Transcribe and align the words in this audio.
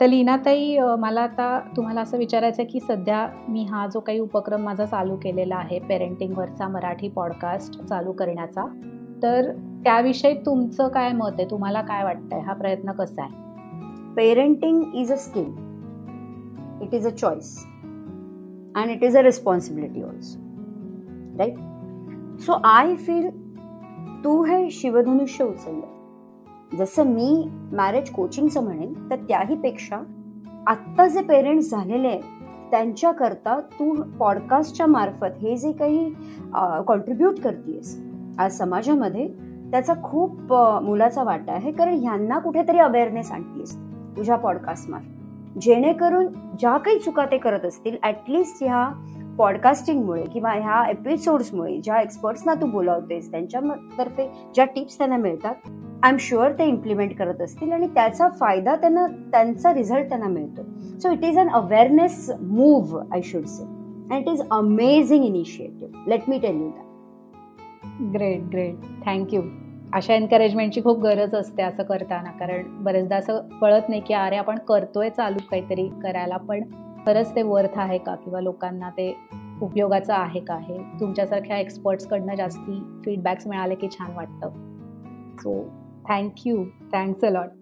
तर 0.00 0.06
लीनाताई 0.06 0.78
मला 0.98 1.20
आता 1.20 1.60
तुम्हाला 1.76 2.00
असं 2.00 2.18
विचारायचं 2.18 2.62
आहे 2.62 2.70
की 2.70 2.80
सध्या 2.80 3.26
मी 3.48 3.64
हा 3.64 3.86
जो 3.86 4.00
काही 4.00 4.18
उपक्रम 4.18 4.62
माझा 4.62 4.86
चालू 4.86 5.16
केलेला 5.16 5.56
आहे 5.56 5.78
पेरेंटिंगवरचा 5.78 6.68
मराठी 6.68 7.08
पॉडकास्ट 7.08 7.80
चालू 7.82 8.12
करण्याचा 8.12 8.64
तर 9.22 9.50
त्याविषयी 9.84 10.34
तुमचं 10.46 10.88
काय 10.88 11.12
मत 11.12 11.30
आहे? 11.38 11.50
तुम्हाला 11.50 11.82
काय 11.82 12.04
वाटतंय? 12.04 12.40
हा 12.40 12.52
प्रयत्न 12.52 12.92
कसा 12.92 13.22
आहे? 13.22 14.14
Parenting 14.14 14.82
is 14.94 15.12
a 15.12 15.16
skill 15.16 15.52
it 16.82 16.94
is 16.94 17.06
a 17.06 17.10
choice 17.10 17.66
and 18.76 18.90
it 18.90 19.04
is 19.04 19.16
a 19.16 19.22
responsibility 19.22 20.02
also 20.02 20.40
right 21.38 21.58
so 22.40 22.52
I 22.64 22.94
feel 22.96 23.28
तू 24.24 24.42
हे 24.44 24.70
शिवधनुष्य 24.70 25.44
उचललं. 25.44 26.01
जसं 26.78 27.04
मी 27.04 27.48
मॅरेज 27.72 28.10
कोचिंगचं 28.10 28.64
म्हणेन 28.64 28.92
तर 29.10 29.16
त्याहीपेक्षा 29.28 30.00
आत्ता 30.66 31.06
जे 31.06 31.22
पेरेंट्स 31.22 31.70
झालेले 31.70 32.08
आहेत 32.08 32.70
त्यांच्याकरता 32.70 33.58
तू 33.60 33.94
पॉडकास्टच्या 34.18 34.86
मार्फत 34.86 35.38
हे 35.40 35.56
जे 35.56 35.72
काही 35.72 36.10
कॉन्ट्रीब्यूट 36.86 37.40
करतेस 37.40 37.96
आज 38.38 38.58
समाजामध्ये 38.58 39.26
त्याचा 39.70 39.92
खूप 40.02 40.52
मुलाचा 40.82 41.22
वाटा 41.22 41.52
आहे. 41.52 41.72
कारण 41.72 41.94
ह्यांना 41.94 42.38
कुठेतरी 42.38 42.78
अवेअरनेस 42.78 43.32
आणतीस 43.32 43.76
तुझ्या 44.16 44.36
पॉडकास्टमार्फत 44.36 45.58
जेणेकरून 45.58 46.26
ज्या 46.58 46.76
काही 46.76 46.98
चुका 46.98 47.24
ते 47.24 47.38
करत 47.38 47.64
असतील 47.64 47.96
ॲटलिस्ट 48.02 48.62
ह्या 48.64 48.88
पॉडकास्टिंगमुळे 49.38 50.22
किंवा 50.22 50.52
ह्या 50.52 50.84
एपिसोड्समुळे 50.90 51.80
ज्या 51.80 52.00
एक्सपर्ट्सना 52.00 52.54
तू 52.54 52.66
बोलावतेस 52.66 53.30
त्यांच्यातर्फे 53.30 54.28
ज्या 54.54 54.64
टिप्स 54.64 54.98
त्यांना 54.98 55.16
मिळतात 55.16 55.68
आय 56.02 56.10
एम 56.10 56.16
शुअर 56.20 56.52
ते 56.52 56.64
इम्प्लिमेंट 56.64 57.14
करत 57.18 57.40
असतील 57.40 57.72
आणि 57.72 57.86
त्याचा 57.86 58.28
फायदा 58.28 58.74
त्यांना 58.76 59.06
त्यांचा 59.32 59.72
रिझल्ट 59.74 60.08
त्यांना 60.08 60.28
मिळतो. 60.28 60.62
So 61.00 61.10
it 61.10 61.24
is 61.24 61.38
an 61.38 61.48
awareness 61.48 62.30
move 62.40 63.02
I 63.12 63.20
should 63.22 63.44
say 63.46 63.62
and 63.62 64.12
it 64.12 64.28
is 64.28 64.40
amazing 64.50 65.24
initiative 65.24 66.08
let 66.08 66.28
me 66.28 66.38
tell 66.38 66.56
you 66.56 66.68
that 66.68 68.10
great 68.14 68.42
great 68.52 68.74
thank you 69.06 69.42
अशा 69.94 70.14
एनकरेजमेंटची 70.14 70.82
खूप 70.82 70.98
गरज 71.00 71.34
असते 71.34 71.62
असं 71.62 71.82
करताना. 71.82 72.30
कारण 72.30 72.82
बरेचदा 72.84 73.16
असं 73.16 73.38
कळत 73.60 73.88
नाही 73.88 74.00
की 74.00 74.14
अरे 74.14 74.36
आपण 74.36 74.58
करतोय 74.68 75.10
चालू 75.10 75.38
काहीतरी 75.50 75.88
करायला 76.02 76.36
पण 76.36 76.62
खरंच 77.06 77.34
ते 77.36 77.42
वर्थ 77.42 77.78
आहे 77.78 77.98
का? 77.98 78.14
किंवा 78.14 78.40
लोकांना 78.40 78.90
ते 78.90 79.14
उपयोगाचं 79.62 80.14
आहे 80.14 80.40
का 80.40 80.56
हे? 80.58 80.78
तुमच्यासारख्या 81.00 81.58
एक्सपर्ट्सकडनं 81.58 82.34
जास्ती 82.34 82.80
फीडबॅक्स 83.04 83.46
मिळाले 83.46 83.74
की 83.74 83.88
छान 83.90 84.16
वाटतं. 84.16 84.48
So 85.38 85.54
thank you 86.10 86.64
thanks 86.94 87.24
a 87.24 87.30
lot 87.30 87.61